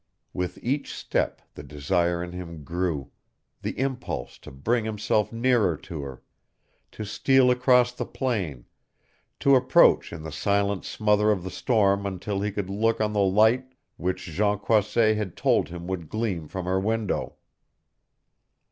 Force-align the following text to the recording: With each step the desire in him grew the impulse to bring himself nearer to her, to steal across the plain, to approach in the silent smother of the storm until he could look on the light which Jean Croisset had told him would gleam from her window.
With 0.33 0.57
each 0.63 0.91
step 0.95 1.43
the 1.53 1.61
desire 1.61 2.23
in 2.23 2.31
him 2.31 2.63
grew 2.63 3.11
the 3.61 3.77
impulse 3.77 4.39
to 4.39 4.49
bring 4.49 4.83
himself 4.83 5.31
nearer 5.31 5.77
to 5.77 6.01
her, 6.01 6.23
to 6.93 7.05
steal 7.05 7.51
across 7.51 7.91
the 7.91 8.07
plain, 8.07 8.65
to 9.41 9.55
approach 9.55 10.11
in 10.11 10.23
the 10.23 10.31
silent 10.31 10.85
smother 10.85 11.29
of 11.29 11.43
the 11.43 11.51
storm 11.51 12.07
until 12.07 12.41
he 12.41 12.51
could 12.51 12.67
look 12.67 12.99
on 12.99 13.13
the 13.13 13.19
light 13.21 13.73
which 13.95 14.23
Jean 14.23 14.57
Croisset 14.57 15.15
had 15.17 15.37
told 15.37 15.69
him 15.69 15.85
would 15.85 16.09
gleam 16.09 16.47
from 16.47 16.65
her 16.65 16.79
window. 16.79 17.35